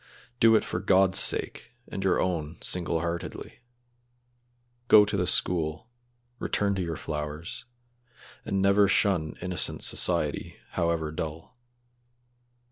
[0.39, 3.59] Do it for God's sake and your own single heartedly.
[4.87, 5.91] Go to the school,
[6.39, 7.65] return to your flowers,
[8.43, 11.55] and never shun innocent society, however dull.